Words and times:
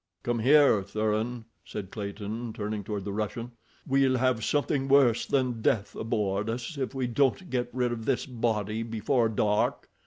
"Come 0.23 0.39
here, 0.39 0.81
Thuran," 0.81 1.45
said 1.63 1.91
Clayton, 1.91 2.53
turning 2.53 2.83
toward 2.83 3.05
the 3.05 3.13
Russian. 3.13 3.51
"We'll 3.85 4.17
have 4.17 4.43
something 4.43 4.87
worse 4.87 5.27
than 5.27 5.61
death 5.61 5.95
aboard 5.95 6.49
us 6.49 6.75
if 6.75 6.95
we 6.95 7.05
don't 7.05 7.51
get 7.51 7.69
rid 7.71 7.91
of 7.91 8.05
this 8.05 8.25
body 8.25 8.81
before 8.81 9.29
dark." 9.29 9.87